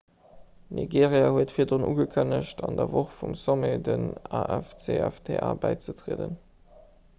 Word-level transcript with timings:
nigeria 0.77 1.27
huet 1.35 1.53
virdrun 1.57 1.85
ugekënnegt 1.89 2.63
an 2.69 2.79
der 2.81 2.89
woch 2.95 3.13
vum 3.19 3.37
sommet 3.43 3.85
dem 3.91 4.09
afcfta 4.41 5.55
bäizetrieden 5.67 6.37